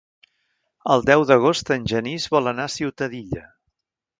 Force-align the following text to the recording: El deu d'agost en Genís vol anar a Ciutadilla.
El 0.93 1.03
deu 1.09 1.25
d'agost 1.31 1.71
en 1.77 1.85
Genís 1.93 2.25
vol 2.37 2.53
anar 2.53 2.67
a 2.71 2.75
Ciutadilla. 2.79 3.45